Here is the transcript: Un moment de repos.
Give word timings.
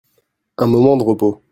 Un 0.57 0.65
moment 0.65 0.97
de 0.97 1.03
repos. 1.03 1.43